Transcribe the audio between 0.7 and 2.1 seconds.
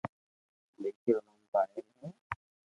ديڪري رو نوم پايل ھي